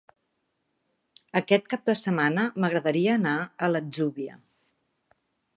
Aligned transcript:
Aquest 1.41 1.69
cap 1.75 1.85
de 1.91 1.95
setmana 2.05 2.47
m'agradaria 2.65 3.15
anar 3.21 3.37
a 3.67 3.73
l'Atzúbia. 3.75 4.43